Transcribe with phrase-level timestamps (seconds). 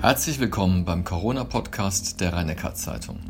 [0.00, 3.20] Herzlich willkommen beim Corona-Podcast der rhein zeitung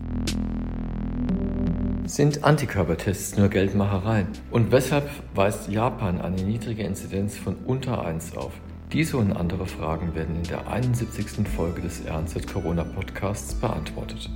[2.04, 4.28] Sind Antikörpertests nur Geldmacherei?
[4.52, 8.52] Und weshalb weist Japan eine niedrige Inzidenz von unter 1 auf?
[8.92, 11.48] Diese und andere Fragen werden in der 71.
[11.48, 14.30] Folge des RNZ Corona Podcasts beantwortet.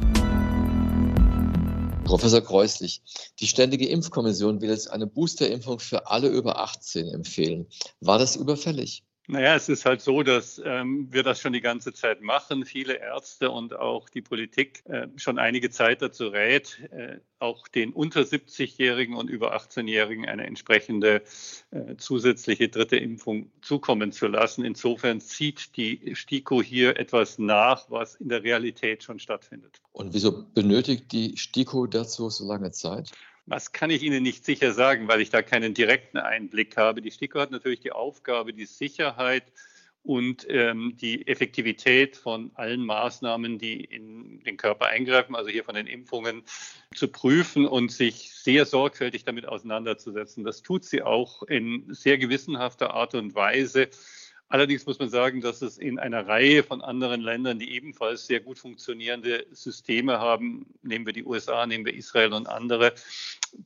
[2.02, 3.00] Professor Kreuslich,
[3.38, 7.68] die Ständige Impfkommission will jetzt eine Boosterimpfung für alle über 18 empfehlen.
[8.00, 9.04] War das überfällig?
[9.26, 12.66] Naja, es ist halt so, dass ähm, wir das schon die ganze Zeit machen.
[12.66, 17.94] Viele Ärzte und auch die Politik äh, schon einige Zeit dazu rät, äh, auch den
[17.94, 21.22] unter 70-Jährigen und über 18-Jährigen eine entsprechende
[21.70, 24.62] äh, zusätzliche dritte Impfung zukommen zu lassen.
[24.62, 29.80] Insofern zieht die STIKO hier etwas nach, was in der Realität schon stattfindet.
[29.92, 33.10] Und wieso benötigt die STIKO dazu so lange Zeit?
[33.46, 37.02] Was kann ich Ihnen nicht sicher sagen, weil ich da keinen direkten Einblick habe.
[37.02, 39.44] Die STIKO hat natürlich die Aufgabe, die Sicherheit
[40.02, 45.74] und ähm, die Effektivität von allen Maßnahmen, die in den Körper eingreifen, also hier von
[45.74, 46.42] den Impfungen,
[46.94, 50.44] zu prüfen und sich sehr sorgfältig damit auseinanderzusetzen.
[50.44, 53.88] Das tut sie auch in sehr gewissenhafter Art und Weise.
[54.54, 58.38] Allerdings muss man sagen, dass es in einer Reihe von anderen Ländern, die ebenfalls sehr
[58.38, 62.94] gut funktionierende Systeme haben, nehmen wir die USA, nehmen wir Israel und andere,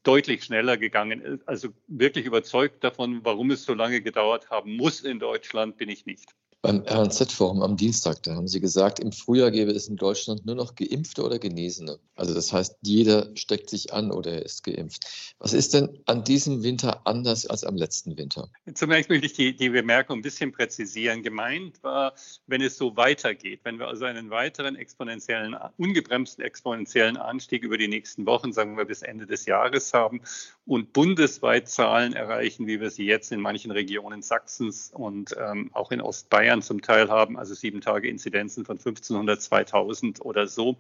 [0.03, 1.47] deutlich schneller gegangen ist.
[1.47, 6.07] Also wirklich überzeugt davon, warum es so lange gedauert haben muss in Deutschland, bin ich
[6.07, 6.35] nicht.
[6.61, 10.57] Beim RNZ-Forum am Dienstag, da haben Sie gesagt, im Frühjahr gäbe es in Deutschland nur
[10.57, 12.01] noch Geimpfte oder Genesene.
[12.17, 15.35] Also das heißt, jeder steckt sich an oder er ist geimpft.
[15.39, 18.51] Was ist denn an diesem Winter anders als am letzten Winter?
[18.75, 21.23] Zunächst möchte ich die, die Bemerkung ein bisschen präzisieren.
[21.23, 22.15] Gemeint war,
[22.49, 27.87] wenn es so weitergeht, wenn wir also einen weiteren exponentiellen, ungebremsten exponentiellen Anstieg über die
[27.87, 30.23] nächsten Wochen, sagen wir bis Ende des Jahres haben
[30.67, 35.93] und bundesweit Zahlen erreichen, wie wir sie jetzt in manchen Regionen Sachsens und ähm, auch
[35.93, 40.79] in Ostbayern Bayern zum Teil haben, also sieben Tage Inzidenzen von 1500, 2000 oder so,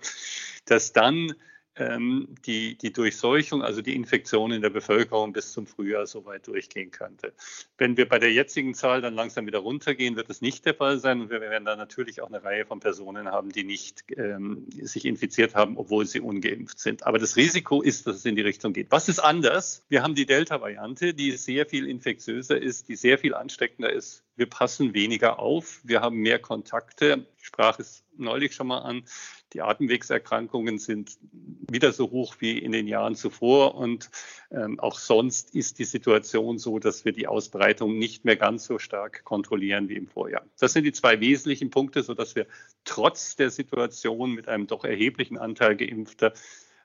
[0.64, 1.34] dass dann
[1.78, 6.90] die, die Durchseuchung, also die Infektion in der Bevölkerung bis zum Frühjahr so weit durchgehen
[6.90, 7.32] könnte.
[7.76, 10.98] Wenn wir bei der jetzigen Zahl dann langsam wieder runtergehen, wird das nicht der Fall
[10.98, 14.66] sein und wir werden dann natürlich auch eine Reihe von Personen haben, die nicht ähm,
[14.70, 17.06] sich infiziert haben, obwohl sie ungeimpft sind.
[17.06, 18.90] Aber das Risiko ist, dass es in die Richtung geht.
[18.90, 19.84] Was ist anders?
[19.88, 24.24] Wir haben die Delta-Variante, die sehr viel infektiöser ist, die sehr viel ansteckender ist.
[24.36, 27.26] Wir passen weniger auf, wir haben mehr Kontakte.
[27.48, 29.04] Ich sprach es neulich schon mal an.
[29.54, 31.16] Die Atemwegserkrankungen sind
[31.72, 33.74] wieder so hoch wie in den Jahren zuvor.
[33.74, 34.10] Und
[34.50, 38.78] ähm, auch sonst ist die Situation so, dass wir die Ausbreitung nicht mehr ganz so
[38.78, 40.44] stark kontrollieren wie im Vorjahr.
[40.60, 42.46] Das sind die zwei wesentlichen Punkte, sodass wir
[42.84, 46.34] trotz der Situation mit einem doch erheblichen Anteil Geimpfter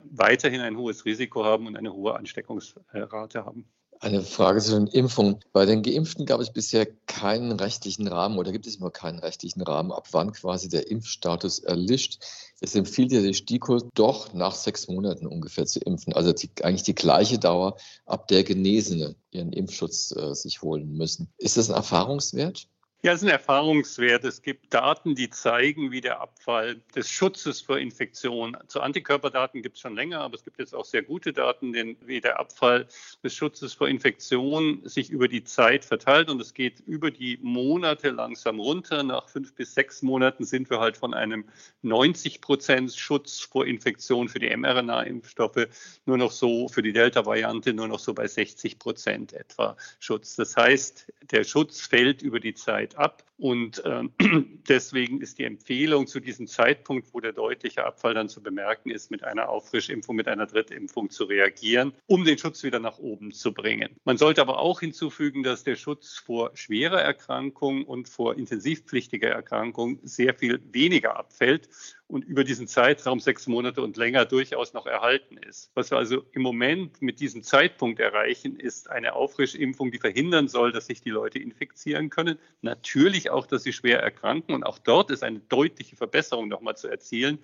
[0.00, 3.68] weiterhin ein hohes Risiko haben und eine hohe Ansteckungsrate haben.
[4.04, 5.40] Eine Frage zu den Impfungen.
[5.54, 9.62] Bei den Geimpften gab es bisher keinen rechtlichen Rahmen oder gibt es immer keinen rechtlichen
[9.62, 12.22] Rahmen, ab wann quasi der Impfstatus erlischt.
[12.60, 16.12] Es empfiehlt ja die STIKO doch nach sechs Monaten ungefähr zu impfen.
[16.12, 21.32] Also die, eigentlich die gleiche Dauer, ab der Genesene ihren Impfschutz äh, sich holen müssen.
[21.38, 22.68] Ist das ein Erfahrungswert?
[23.04, 24.24] Ja, es ist ein Erfahrungswert.
[24.24, 29.76] Es gibt Daten, die zeigen, wie der Abfall des Schutzes vor Infektion, zu Antikörperdaten gibt
[29.76, 32.86] es schon länger, aber es gibt jetzt auch sehr gute Daten, wie der Abfall
[33.22, 36.30] des Schutzes vor Infektion sich über die Zeit verteilt.
[36.30, 39.02] Und es geht über die Monate langsam runter.
[39.02, 41.44] Nach fünf bis sechs Monaten sind wir halt von einem
[41.82, 45.68] 90 Prozent Schutz vor Infektion für die mRNA-Impfstoffe
[46.06, 50.36] nur noch so, für die Delta-Variante nur noch so bei 60 Prozent etwa Schutz.
[50.36, 53.22] Das heißt, der Schutz fällt über die Zeit ab.
[53.36, 54.04] Und äh,
[54.68, 59.10] deswegen ist die Empfehlung zu diesem Zeitpunkt, wo der deutliche Abfall dann zu bemerken ist,
[59.10, 63.52] mit einer Auffrischimpfung, mit einer Drittimpfung zu reagieren, um den Schutz wieder nach oben zu
[63.52, 63.96] bringen.
[64.04, 69.98] Man sollte aber auch hinzufügen, dass der Schutz vor schwerer Erkrankung und vor intensivpflichtiger Erkrankung
[70.02, 71.68] sehr viel weniger abfällt
[72.06, 75.70] und über diesen Zeitraum sechs Monate und länger durchaus noch erhalten ist.
[75.74, 80.70] Was wir also im Moment mit diesem Zeitpunkt erreichen, ist eine Auffrischimpfung, die verhindern soll,
[80.70, 82.38] dass sich die Leute infizieren können.
[82.60, 86.88] Natürlich auch, dass sie schwer erkranken und auch dort ist eine deutliche Verbesserung nochmal zu
[86.88, 87.38] erzielen.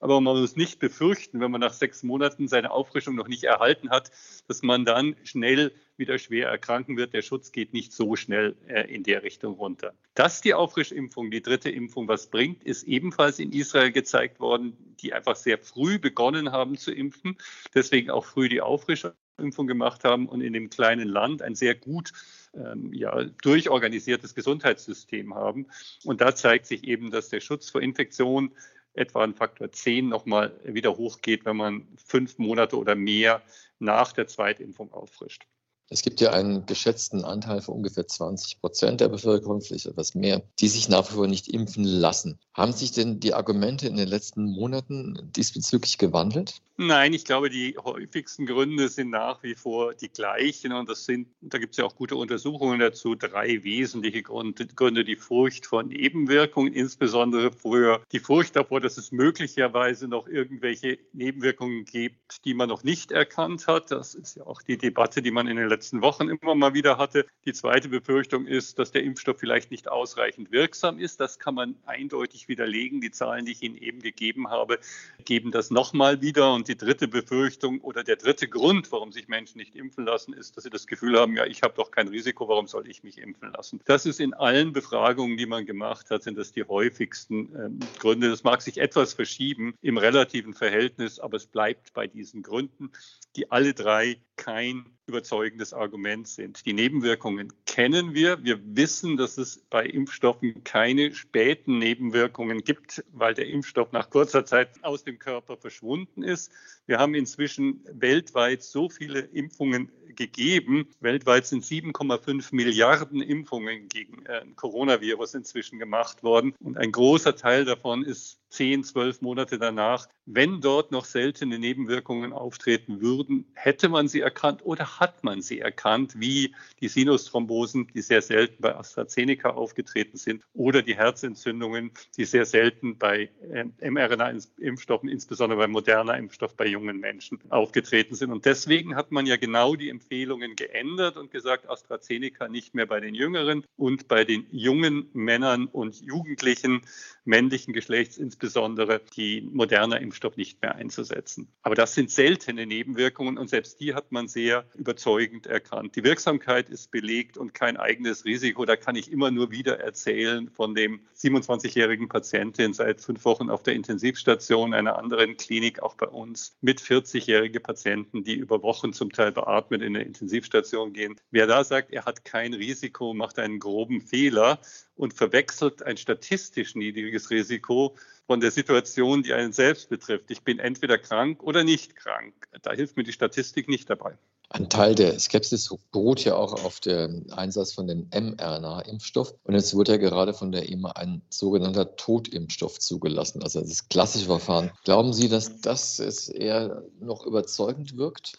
[0.00, 3.90] Aber man muss nicht befürchten, wenn man nach sechs Monaten seine Auffrischung noch nicht erhalten
[3.90, 4.10] hat,
[4.48, 7.12] dass man dann schnell wieder schwer erkranken wird.
[7.12, 9.94] Der Schutz geht nicht so schnell äh, in der Richtung runter.
[10.14, 15.12] Dass die Auffrischimpfung, die dritte Impfung, was bringt, ist ebenfalls in Israel gezeigt worden, die
[15.12, 17.36] einfach sehr früh begonnen haben zu impfen,
[17.74, 22.12] deswegen auch früh die Auffrischimpfung gemacht haben und in dem kleinen Land ein sehr gut
[22.54, 25.66] ähm, ja, durchorganisiertes Gesundheitssystem haben.
[26.04, 28.52] Und da zeigt sich eben, dass der Schutz vor Infektion
[28.94, 33.42] etwa ein Faktor 10 nochmal wieder hochgeht, wenn man fünf Monate oder mehr
[33.78, 35.46] nach der Zweitimpfung auffrischt.
[35.92, 40.40] Es gibt ja einen geschätzten Anteil von ungefähr 20 Prozent der Bevölkerung, vielleicht etwas mehr,
[40.60, 42.38] die sich nach wie vor nicht impfen lassen.
[42.54, 46.62] Haben sich denn die Argumente in den letzten Monaten diesbezüglich gewandelt?
[46.76, 51.28] Nein, ich glaube, die häufigsten Gründe sind nach wie vor die gleichen und das sind,
[51.40, 55.04] da gibt es ja auch gute Untersuchungen dazu, drei wesentliche Gründe.
[55.04, 61.84] Die Furcht vor Nebenwirkungen, insbesondere früher die Furcht davor, dass es möglicherweise noch irgendwelche Nebenwirkungen
[61.84, 63.90] gibt, die man noch nicht erkannt hat.
[63.90, 66.98] Das ist ja auch die Debatte, die man in den letzten Wochen immer mal wieder
[66.98, 67.26] hatte.
[67.44, 71.20] Die zweite Befürchtung ist, dass der Impfstoff vielleicht nicht ausreichend wirksam ist.
[71.20, 73.00] Das kann man eindeutig widerlegen.
[73.00, 74.78] Die Zahlen, die ich Ihnen eben gegeben habe,
[75.24, 79.58] geben das nochmal wieder und die dritte Befürchtung oder der dritte Grund, warum sich Menschen
[79.58, 82.48] nicht impfen lassen, ist, dass sie das Gefühl haben, ja, ich habe doch kein Risiko,
[82.48, 83.80] warum soll ich mich impfen lassen?
[83.84, 88.30] Das ist in allen Befragungen, die man gemacht hat, sind das die häufigsten ähm, Gründe.
[88.30, 92.90] Das mag sich etwas verschieben im relativen Verhältnis, aber es bleibt bei diesen Gründen,
[93.36, 96.64] die alle drei kein überzeugendes Argument sind.
[96.64, 98.42] Die Nebenwirkungen kennen wir.
[98.44, 104.44] Wir wissen, dass es bei Impfstoffen keine späten Nebenwirkungen gibt, weil der Impfstoff nach kurzer
[104.44, 106.52] Zeit aus dem Körper verschwunden ist.
[106.86, 110.88] Wir haben inzwischen weltweit so viele Impfungen gegeben.
[111.00, 116.54] Weltweit sind 7,5 Milliarden Impfungen gegen äh, Coronavirus inzwischen gemacht worden.
[116.60, 120.08] Und ein großer Teil davon ist zehn, zwölf Monate danach.
[120.26, 125.60] Wenn dort noch seltene Nebenwirkungen auftreten würden, hätte man sie erkannt oder hat man sie
[125.60, 132.24] erkannt, wie die Sinusthrombosen, die sehr selten bei AstraZeneca aufgetreten sind, oder die Herzentzündungen, die
[132.24, 138.30] sehr selten bei äh, mRNA-Impfstoffen, insbesondere bei moderner Impfstoff bei jungen Menschen aufgetreten sind.
[138.30, 143.00] Und deswegen hat man ja genau die Empfehlungen geändert und gesagt, AstraZeneca nicht mehr bei
[143.00, 146.82] den Jüngeren und bei den jungen Männern und Jugendlichen
[147.24, 151.48] männlichen Geschlechts, insbesondere die moderner Impfstoff nicht mehr einzusetzen.
[151.62, 155.96] Aber das sind seltene Nebenwirkungen und selbst die hat man sehr überzeugend erkannt.
[155.96, 158.64] Die Wirksamkeit ist belegt und kein eigenes Risiko.
[158.64, 163.62] Da kann ich immer nur wieder erzählen von dem 27-jährigen Patientin seit fünf Wochen auf
[163.62, 169.12] der Intensivstation einer anderen Klinik, auch bei uns, mit 40-jährigen Patienten, die über Wochen zum
[169.12, 171.16] Teil beatmet in der Intensivstation gehen.
[171.30, 174.60] Wer da sagt, er hat kein Risiko, macht einen groben Fehler
[174.96, 177.96] und verwechselt ein statistisch niedriges Risiko
[178.26, 180.30] von der Situation, die einen selbst betrifft.
[180.30, 182.34] Ich bin entweder krank oder nicht krank.
[182.62, 184.16] Da hilft mir die Statistik nicht dabei.
[184.52, 189.32] Ein Teil der Skepsis beruht ja auch auf dem Einsatz von dem mRNA-Impfstoff.
[189.44, 194.26] Und jetzt wurde ja gerade von der EMA ein sogenannter Totimpfstoff zugelassen, also das klassische
[194.26, 194.72] Verfahren.
[194.82, 198.38] Glauben Sie, dass das eher noch überzeugend wirkt?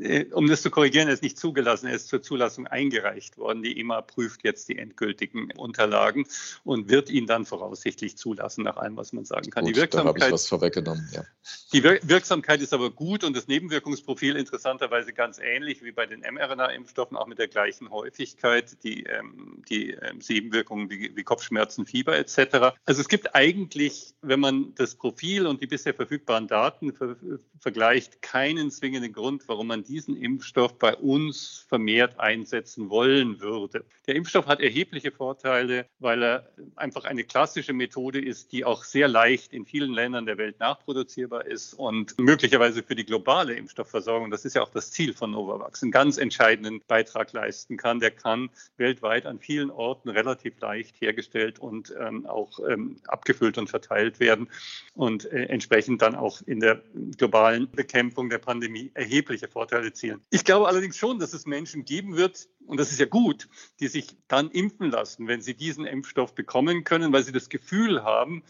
[0.00, 3.62] Äh, um das zu korrigieren, er ist nicht zugelassen, er ist zur Zulassung eingereicht worden.
[3.62, 6.26] Die EMA prüft jetzt die endgültigen Unterlagen
[6.64, 9.64] und wird ihn dann voraussichtlich zulassen, nach allem, was man sagen kann.
[9.64, 11.08] Gut, die Wirksamkeit, habe ich was vorweggenommen.
[11.12, 11.24] Ja.
[11.72, 17.16] Die Wirksamkeit ist aber gut und das Nebenwirkungsprofil interessanterweise ganz ähnlich wie bei den mRNA-Impfstoffen,
[17.16, 22.76] auch mit der gleichen Häufigkeit, die, ähm, die ähm, Nebenwirkungen wie, wie Kopfschmerzen, Fieber etc.
[22.84, 27.16] Also es gibt eigentlich, wenn man das Profil und die bisher verfügbaren Daten ver
[27.58, 33.84] vergleicht, keinen zwingenden Grund, warum man diesen Impfstoff bei uns vermehrt einsetzen wollen würde.
[34.06, 39.08] Der Impfstoff hat erhebliche Vorteile, weil er einfach eine klassische Methode ist, die auch sehr
[39.08, 44.44] leicht in vielen Ländern der Welt nachproduzierbar ist und möglicherweise für die globale Impfstoffversorgung, das
[44.44, 48.00] ist ja auch das Ziel von Novavax, einen ganz entscheidenden Beitrag leisten kann.
[48.00, 53.68] Der kann weltweit an vielen Orten relativ leicht hergestellt und ähm, auch ähm, abgefüllt und
[53.68, 54.48] verteilt werden
[54.94, 56.82] und äh, entsprechend dann auch in der
[57.16, 60.20] globalen Bekämpfung der Pandemie erhebliche Vorteile Zielen.
[60.30, 63.48] Ich glaube allerdings schon, dass es Menschen geben wird, und das ist ja gut,
[63.80, 68.02] die sich dann impfen lassen, wenn sie diesen Impfstoff bekommen können, weil sie das Gefühl
[68.02, 68.42] haben,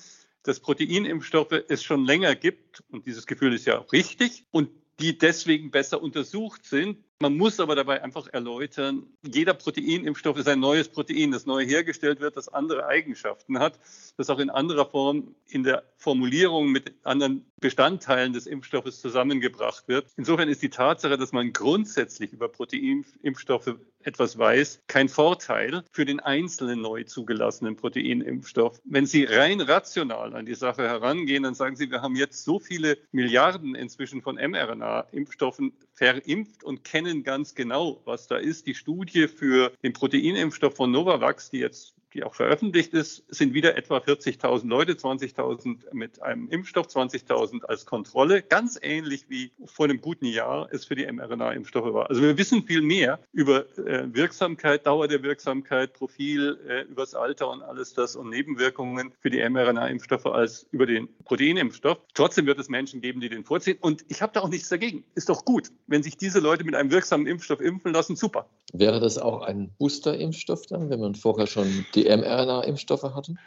[0.43, 2.83] dass Proteinimpfstoffe es schon länger gibt.
[2.91, 4.47] Und dieses Gefühl ist ja auch richtig.
[4.51, 6.99] Und die deswegen besser untersucht sind.
[7.19, 12.21] Man muss aber dabei einfach erläutern, jeder Proteinimpfstoff ist ein neues Protein, das neu hergestellt
[12.21, 13.81] wird, das andere Eigenschaften hat,
[14.19, 20.09] das auch in anderer Form in der Formulierung mit anderen Bestandteilen des Impfstoffes zusammengebracht wird.
[20.19, 26.21] Insofern ist die Tatsache, dass man grundsätzlich über Proteinimpfstoffe etwas weiß, kein Vorteil für den
[26.21, 28.81] einzelnen neu zugelassenen Proteinimpfstoff.
[28.85, 32.61] Wenn Sie rein rational an die Sache herangehen, dann sagen Sie, wir haben jetzt so
[32.61, 38.67] viele Milliarden inzwischen von mRNA-Impfstoffen verimpft und kennen ganz genau, was da ist.
[38.67, 43.77] Die Studie für den Proteinimpfstoff von Novavax, die jetzt die auch veröffentlicht ist, sind wieder
[43.77, 50.01] etwa 40.000 Leute, 20.000 mit einem Impfstoff, 20.000 als Kontrolle, ganz ähnlich wie vor einem
[50.01, 52.09] guten Jahr es für die mRNA-Impfstoffe war.
[52.09, 57.51] Also wir wissen viel mehr über äh, Wirksamkeit, Dauer der Wirksamkeit, Profil, äh, übers Alter
[57.51, 61.99] und alles das und Nebenwirkungen für die mRNA-Impfstoffe als über den Proteinimpfstoff.
[62.15, 63.79] Trotzdem wird es Menschen geben, die den vorziehen.
[63.81, 65.05] Und ich habe da auch nichts dagegen.
[65.15, 68.49] Ist doch gut, wenn sich diese Leute mit einem wirksamen Impfstoff impfen lassen, super.
[68.79, 73.39] Wäre das auch ein Booster-Impfstoff dann, wenn man vorher schon die mRNA-Impfstoffe hatten?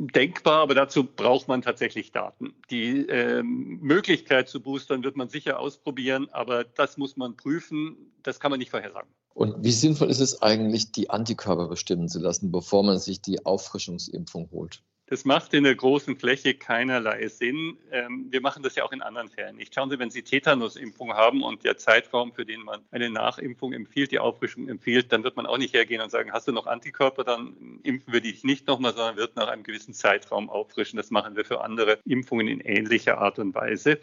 [0.00, 2.54] denkbar, aber dazu braucht man tatsächlich Daten.
[2.70, 7.96] Die äh, Möglichkeit zu boostern wird man sicher ausprobieren, aber das muss man prüfen.
[8.22, 9.10] Das kann man nicht vorhersagen.
[9.34, 13.44] Und wie sinnvoll ist es eigentlich, die Antikörper bestimmen zu lassen, bevor man sich die
[13.44, 14.82] Auffrischungsimpfung holt?
[15.10, 17.76] Das macht in der großen Fläche keinerlei Sinn.
[17.90, 19.74] Ähm, wir machen das ja auch in anderen Fällen nicht.
[19.74, 24.12] Schauen Sie, wenn Sie Tetanusimpfung haben und der Zeitraum, für den man eine Nachimpfung empfiehlt,
[24.12, 27.24] die Auffrischung empfiehlt, dann wird man auch nicht hergehen und sagen, hast du noch Antikörper,
[27.24, 30.96] dann impfen wir dich nicht nochmal, sondern wird nach einem gewissen Zeitraum auffrischen.
[30.96, 33.98] Das machen wir für andere Impfungen in ähnlicher Art und Weise.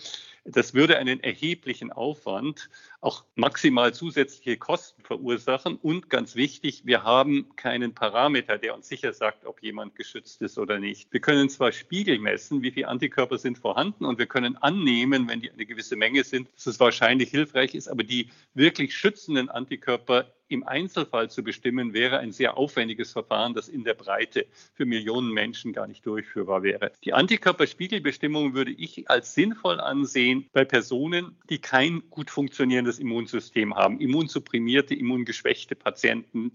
[0.50, 2.70] Das würde einen erheblichen Aufwand,
[3.02, 5.76] auch maximal zusätzliche Kosten verursachen.
[5.76, 10.58] Und ganz wichtig, wir haben keinen Parameter, der uns sicher sagt, ob jemand geschützt ist
[10.58, 11.12] oder nicht.
[11.12, 15.42] Wir können zwar Spiegel messen, wie viele Antikörper sind vorhanden, und wir können annehmen, wenn
[15.42, 20.32] die eine gewisse Menge sind, dass es wahrscheinlich hilfreich ist, aber die wirklich schützenden Antikörper
[20.50, 25.32] im Einzelfall zu bestimmen, wäre ein sehr aufwendiges Verfahren, das in der Breite für Millionen
[25.32, 26.92] Menschen gar nicht durchführbar wäre.
[27.04, 34.00] Die Antikörperspiegelbestimmung würde ich als sinnvoll ansehen bei Personen, die kein gut funktionierendes Immunsystem haben,
[34.00, 36.52] immunsupprimierte, immungeschwächte Patienten,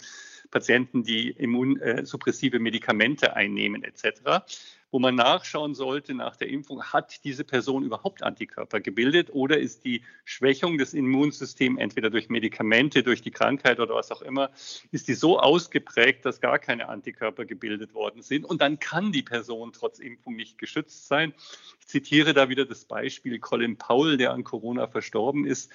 [0.51, 4.43] Patienten, die immunsuppressive Medikamente einnehmen etc
[4.93, 9.85] wo man nachschauen sollte nach der Impfung, hat diese Person überhaupt Antikörper gebildet oder ist
[9.85, 14.51] die Schwächung des Immunsystems entweder durch Medikamente, durch die Krankheit oder was auch immer,
[14.93, 18.45] ist die so ausgeprägt, dass gar keine Antikörper gebildet worden sind.
[18.45, 21.33] Und dann kann die Person trotz Impfung nicht geschützt sein.
[21.81, 25.73] Ich zitiere da wieder das Beispiel Colin Powell, der an Corona verstorben ist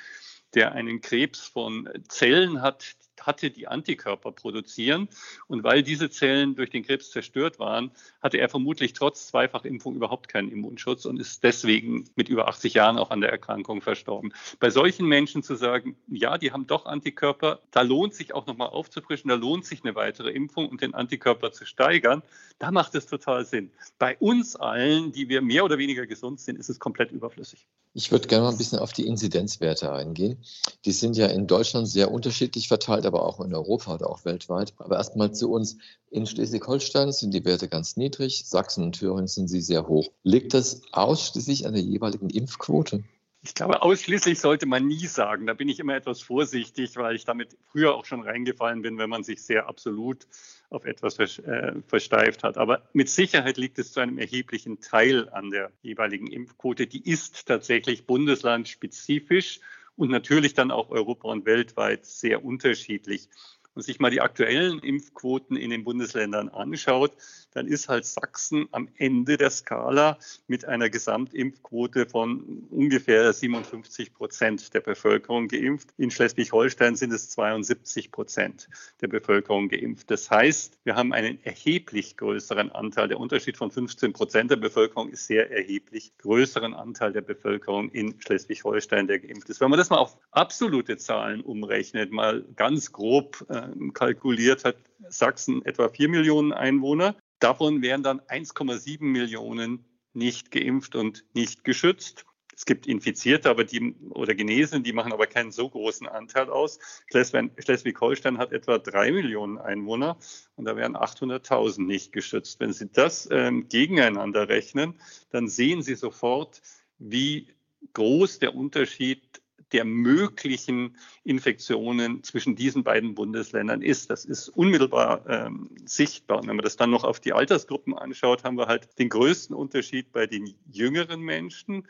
[0.54, 5.08] der einen Krebs von Zellen hat, hatte, die Antikörper produzieren.
[5.48, 10.28] Und weil diese Zellen durch den Krebs zerstört waren, hatte er vermutlich trotz Zweifachimpfung überhaupt
[10.28, 14.34] keinen Immunschutz und ist deswegen mit über 80 Jahren auch an der Erkrankung verstorben.
[14.60, 18.70] Bei solchen Menschen zu sagen, ja, die haben doch Antikörper, da lohnt sich auch nochmal
[18.70, 22.24] aufzufrischen, da lohnt sich eine weitere Impfung und den Antikörper zu steigern,
[22.60, 23.72] da macht es total Sinn.
[24.00, 27.68] Bei uns allen, die wir mehr oder weniger gesund sind, ist es komplett überflüssig.
[27.94, 30.38] Ich würde gerne mal ein bisschen auf die Inzidenzwerte eingehen.
[30.86, 34.74] Die sind ja in Deutschland sehr unterschiedlich verteilt, aber auch in Europa oder auch weltweit.
[34.78, 35.78] Aber erstmal zu uns.
[36.10, 40.10] In Schleswig-Holstein sind die Werte ganz niedrig, Sachsen und Thüringen sind sie sehr hoch.
[40.24, 43.04] Liegt das ausschließlich an der jeweiligen Impfquote?
[43.44, 45.48] Ich glaube, ausschließlich sollte man nie sagen.
[45.48, 49.10] Da bin ich immer etwas vorsichtig, weil ich damit früher auch schon reingefallen bin, wenn
[49.10, 50.28] man sich sehr absolut
[50.70, 52.58] auf etwas äh, versteift hat.
[52.58, 56.88] Aber mit Sicherheit liegt es zu einem erheblichen Teil an der jeweiligen Impfquote.
[56.88, 59.60] Die ist tatsächlich bundeslandspezifisch
[59.96, 63.30] und natürlich dann auch Europa und weltweit sehr unterschiedlich
[63.78, 67.12] und sich mal die aktuellen Impfquoten in den Bundesländern anschaut,
[67.54, 70.18] dann ist halt Sachsen am Ende der Skala
[70.48, 75.90] mit einer Gesamtimpfquote von ungefähr 57 Prozent der Bevölkerung geimpft.
[75.98, 78.68] In Schleswig-Holstein sind es 72 Prozent
[79.02, 80.10] der Bevölkerung geimpft.
[80.10, 83.08] Das heißt, wir haben einen erheblich größeren Anteil.
[83.08, 86.14] Der Unterschied von 15 Prozent der Bevölkerung ist sehr erheblich.
[86.18, 89.62] Größeren Anteil der Bevölkerung in Schleswig-Holstein, der geimpft ist.
[89.62, 94.78] Wenn man das mal auf absolute Zahlen umrechnet, mal ganz grob äh, kalkuliert hat
[95.10, 97.16] Sachsen etwa 4 Millionen Einwohner.
[97.40, 102.26] Davon wären dann 1,7 Millionen nicht geimpft und nicht geschützt.
[102.58, 106.80] Es gibt Infizierte aber die, oder Genesene, die machen aber keinen so großen Anteil aus.
[107.12, 110.18] Schleswig-Holstein hat etwa drei Millionen Einwohner
[110.56, 112.60] und da wären 800.000 nicht geschützt.
[112.60, 114.96] Wenn Sie das ähm, gegeneinander rechnen,
[115.30, 116.64] dann sehen Sie sofort,
[116.98, 117.54] wie
[117.94, 119.37] groß der Unterschied
[119.72, 124.10] der möglichen Infektionen zwischen diesen beiden Bundesländern ist.
[124.10, 126.40] Das ist unmittelbar ähm, sichtbar.
[126.40, 129.56] Und wenn man das dann noch auf die Altersgruppen anschaut, haben wir halt den größten
[129.56, 131.88] Unterschied bei den jüngeren Menschen.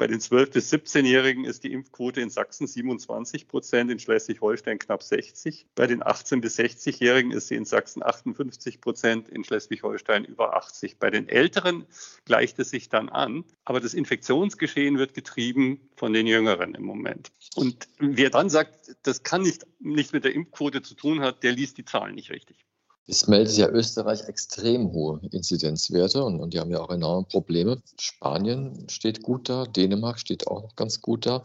[0.00, 5.02] Bei den 12- bis 17-Jährigen ist die Impfquote in Sachsen 27 Prozent, in Schleswig-Holstein knapp
[5.02, 5.66] 60.
[5.74, 10.98] Bei den 18- bis 60-Jährigen ist sie in Sachsen 58 Prozent, in Schleswig-Holstein über 80.
[10.98, 11.84] Bei den Älteren
[12.24, 17.30] gleicht es sich dann an, aber das Infektionsgeschehen wird getrieben von den Jüngeren im Moment.
[17.54, 21.52] Und wer dann sagt, das kann nicht, nicht mit der Impfquote zu tun hat, der
[21.52, 22.64] liest die Zahlen nicht richtig.
[23.10, 27.82] Es meldet ja Österreich extrem hohe Inzidenzwerte und, und die haben ja auch enorme Probleme.
[27.98, 31.42] Spanien steht gut da, Dänemark steht auch noch ganz gut da.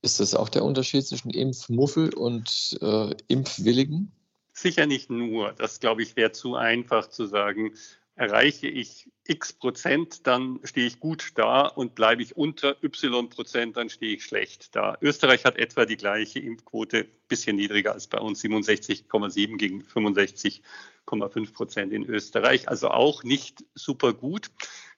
[0.00, 4.10] Ist das auch der Unterschied zwischen Impfmuffel und äh, Impfwilligen?
[4.54, 5.52] Sicher nicht nur.
[5.52, 7.74] Das, glaube ich, wäre zu einfach zu sagen,
[8.14, 13.76] erreiche ich x Prozent, dann stehe ich gut da und bleibe ich unter y Prozent,
[13.76, 14.98] dann stehe ich schlecht da.
[15.00, 21.92] Österreich hat etwa die gleiche Impfquote, bisschen niedriger als bei uns, 67,7 gegen 65,5 Prozent
[21.92, 24.50] in Österreich, also auch nicht super gut.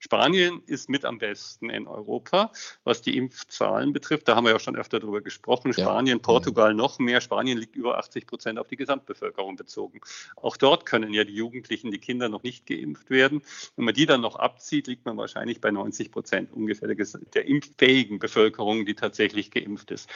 [0.04, 2.52] Spanien ist mit am besten in Europa,
[2.84, 4.28] was die Impfzahlen betrifft.
[4.28, 5.72] Da haben wir ja schon öfter darüber gesprochen.
[5.72, 6.22] Spanien, ja.
[6.22, 7.22] Portugal noch mehr.
[7.22, 10.02] Spanien liegt über 80 Prozent auf die Gesamtbevölkerung bezogen.
[10.36, 13.40] Auch dort können ja die Jugendlichen, die Kinder noch nicht geimpft werden.
[13.76, 17.46] Wenn man die dann noch abzieht, liegt man wahrscheinlich bei 90 Prozent ungefähr der, der
[17.46, 20.10] impffähigen Bevölkerung, die tatsächlich geimpft ist.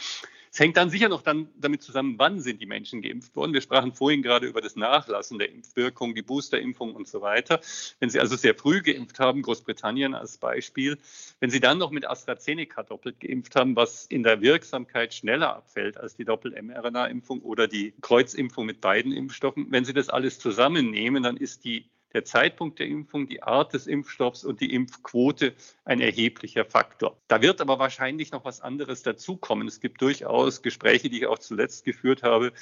[0.53, 3.53] Es hängt dann sicher noch dann damit zusammen, wann sind die Menschen geimpft worden.
[3.53, 7.61] Wir sprachen vorhin gerade über das Nachlassen der Impfwirkung, die Boosterimpfung und so weiter.
[8.01, 10.99] Wenn Sie also sehr früh geimpft haben, Großbritannien als Beispiel,
[11.41, 15.97] wenn Sie dann noch mit AstraZeneca doppelt geimpft haben, was in der Wirksamkeit schneller abfällt
[15.97, 21.37] als die Doppel-mRNA-Impfung oder die Kreuzimpfung mit beiden Impfstoffen, wenn Sie das alles zusammennehmen, dann
[21.37, 26.65] ist die der Zeitpunkt der Impfung, die Art des Impfstoffs und die Impfquote ein erheblicher
[26.65, 27.17] Faktor.
[27.29, 29.69] Da wird aber wahrscheinlich noch was anderes dazukommen.
[29.69, 32.53] Es gibt durchaus Gespräche, die ich auch zuletzt geführt habe,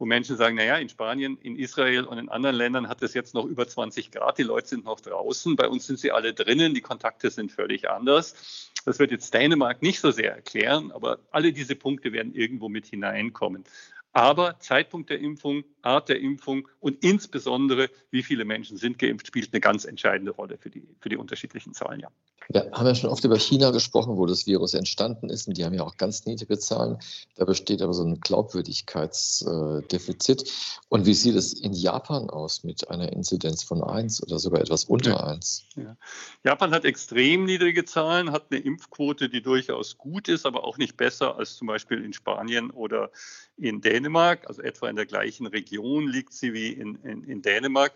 [0.00, 3.34] wo Menschen sagen, naja, in Spanien, in Israel und in anderen Ländern hat es jetzt
[3.34, 6.72] noch über 20 Grad, die Leute sind noch draußen, bei uns sind sie alle drinnen,
[6.72, 8.72] die Kontakte sind völlig anders.
[8.86, 12.86] Das wird jetzt Dänemark nicht so sehr erklären, aber alle diese Punkte werden irgendwo mit
[12.86, 13.64] hineinkommen.
[14.12, 19.52] Aber Zeitpunkt der Impfung, Art der Impfung und insbesondere, wie viele Menschen sind geimpft, spielt
[19.52, 22.08] eine ganz entscheidende Rolle für die, für die unterschiedlichen Zahlen, ja.
[22.52, 25.64] Wir haben ja schon oft über China gesprochen, wo das Virus entstanden ist und die
[25.64, 26.98] haben ja auch ganz niedrige Zahlen.
[27.36, 30.52] Da besteht aber so ein Glaubwürdigkeitsdefizit.
[30.88, 34.82] Und wie sieht es in Japan aus mit einer Inzidenz von 1 oder sogar etwas
[34.84, 35.18] unter ja.
[35.18, 35.66] 1?
[35.76, 35.96] Ja.
[36.42, 40.96] Japan hat extrem niedrige Zahlen, hat eine Impfquote, die durchaus gut ist, aber auch nicht
[40.96, 43.12] besser als zum Beispiel in Spanien oder
[43.56, 47.92] in Dänemark, also etwa in der gleichen Region liegt sie wie in, in, in Dänemark,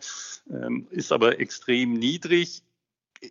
[0.50, 2.62] ähm, ist aber extrem niedrig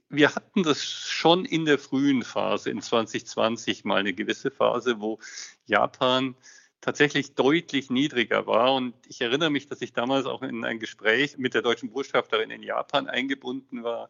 [0.09, 5.19] wir hatten das schon in der frühen Phase, in 2020 mal eine gewisse Phase, wo
[5.65, 6.35] Japan
[6.81, 8.73] tatsächlich deutlich niedriger war.
[8.73, 12.49] Und ich erinnere mich, dass ich damals auch in ein Gespräch mit der deutschen Botschafterin
[12.49, 14.09] in Japan eingebunden war.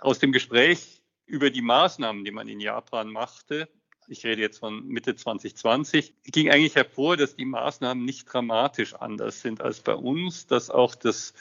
[0.00, 3.68] Aus dem Gespräch über die Maßnahmen, die man in Japan machte,
[4.12, 9.40] ich rede jetzt von Mitte 2020, ging eigentlich hervor, dass die Maßnahmen nicht dramatisch anders
[9.40, 11.34] sind als bei uns, dass auch das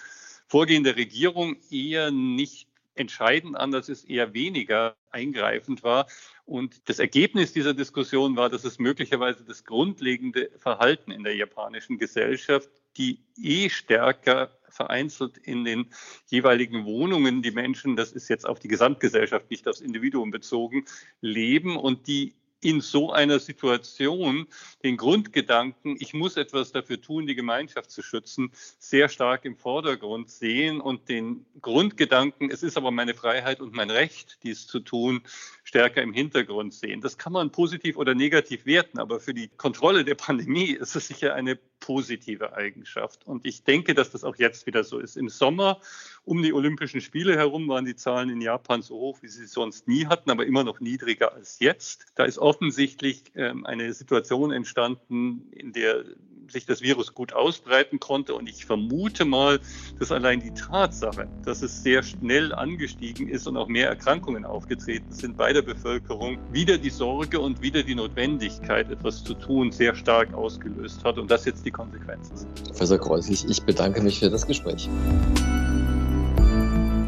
[0.48, 6.08] Vorgehen der Regierung eher nicht entscheidend anders ist, eher weniger eingreifend war.
[6.46, 11.98] Und das Ergebnis dieser Diskussion war, dass es möglicherweise das grundlegende Verhalten in der japanischen
[11.98, 15.94] Gesellschaft, die eh stärker vereinzelt in den
[16.28, 20.86] jeweiligen Wohnungen die Menschen, das ist jetzt auf die Gesamtgesellschaft, nicht aufs Individuum bezogen,
[21.22, 24.48] leben und die in so einer Situation
[24.84, 30.30] den Grundgedanken, ich muss etwas dafür tun, die Gemeinschaft zu schützen, sehr stark im Vordergrund
[30.30, 35.22] sehen und den Grundgedanken, es ist aber meine Freiheit und mein Recht, dies zu tun,
[35.64, 37.02] stärker im Hintergrund sehen.
[37.02, 41.08] Das kann man positiv oder negativ werten, aber für die Kontrolle der Pandemie ist es
[41.08, 43.28] sicher eine positive Eigenschaft.
[43.28, 45.18] Und ich denke, dass das auch jetzt wieder so ist.
[45.18, 45.82] Im Sommer
[46.24, 49.90] um die Olympischen Spiele herum waren die Zahlen in Japan so hoch, wie sie sonst
[49.90, 52.06] nie hatten, aber immer noch niedriger als jetzt.
[52.16, 56.06] Da ist offensichtlich ähm, eine Situation entstanden, in der
[56.52, 58.36] sich das Virus gut ausbreiten konnte.
[58.36, 59.60] Und ich vermute mal,
[60.00, 65.12] dass allein die Tatsache, dass es sehr schnell angestiegen ist und auch mehr Erkrankungen aufgetreten
[65.12, 69.96] sind bei der Bevölkerung, wieder die Sorge und wieder die Notwendigkeit, etwas zu tun, sehr
[69.96, 71.18] stark ausgelöst hat.
[71.18, 72.64] Und das jetzt die Konsequenzen sind.
[72.66, 74.90] Professor Kreuzlich, ich bedanke mich für das Gespräch.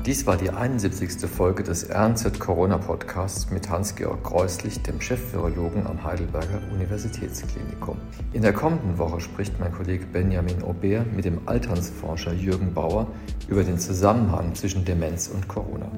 [0.05, 1.29] Dies war die 71.
[1.29, 7.97] Folge des RNZ Corona Podcasts mit Hans-Georg Kreuslich, dem Chefvirologen am Heidelberger Universitätsklinikum.
[8.33, 13.07] In der kommenden Woche spricht mein Kollege Benjamin Aubert mit dem Alternsforscher Jürgen Bauer
[13.47, 15.89] über den Zusammenhang zwischen Demenz und Corona.